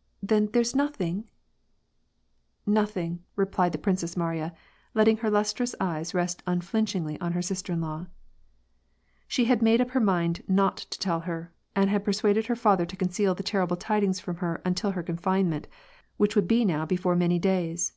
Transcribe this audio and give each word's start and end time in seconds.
'* 0.00 0.10
"Then 0.20 0.48
there's 0.52 0.74
nothing?" 0.74 1.30
"Nothing," 2.66 3.22
replied 3.36 3.70
the 3.70 3.78
Princess 3.78 4.16
Mariya, 4.16 4.52
letting 4.94 5.18
her 5.18 5.30
lustrous' 5.30 5.76
eyes 5.80 6.12
rest 6.12 6.42
unflinchingly 6.44 7.20
on 7.20 7.34
her 7.34 7.40
sister 7.40 7.74
in 7.74 7.80
law.' 7.80 8.06
She 9.28 9.44
had 9.44 9.62
made 9.62 9.80
up 9.80 9.90
her 9.90 10.00
mind 10.00 10.42
not 10.48 10.76
to 10.78 10.98
tell 10.98 11.20
her, 11.20 11.52
and 11.76 11.88
had 11.88 12.02
per: 12.04 12.10
suaded 12.10 12.46
her 12.46 12.56
father 12.56 12.84
to 12.84 12.96
conceal 12.96 13.36
the 13.36 13.44
terrible 13.44 13.76
tidings 13.76 14.18
from 14.18 14.38
her 14.38 14.60
un 14.64 14.72
^ 14.72 14.76
til 14.76 14.90
her 14.90 15.04
confinement, 15.04 15.68
which 16.16 16.34
would 16.34 16.48
be 16.48 16.64
now 16.64 16.84
before 16.84 17.14
many 17.14 17.38
days. 17.38 17.92